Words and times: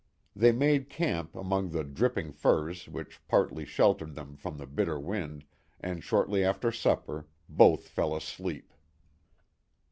They 0.35 0.51
made 0.51 0.89
camp 0.89 1.35
among 1.35 1.69
the 1.69 1.83
dripping 1.83 2.31
firs 2.31 2.87
which 2.89 3.21
partly 3.27 3.65
sheltered 3.65 4.15
them 4.15 4.35
from 4.35 4.57
the 4.57 4.65
bitter 4.65 4.99
wind, 4.99 5.45
and 5.79 6.03
shortly 6.03 6.43
after 6.43 6.71
supper 6.71 7.27
both 7.47 7.87
fell 7.87 8.15
asleep. 8.15 8.73